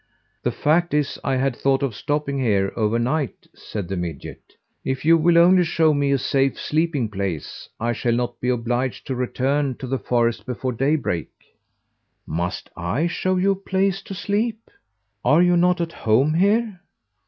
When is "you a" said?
13.35-13.55